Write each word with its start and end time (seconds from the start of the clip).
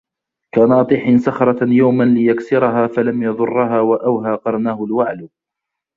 كناطح 0.55 1.15
صخرة 1.25 1.63
يوما 1.73 2.03
ليكسرها 2.03 2.87
فلم 2.87 3.23
يضرها 3.23 3.79
وأوهى 3.81 4.35
قرنه 4.35 4.83
الوعل 4.85 5.29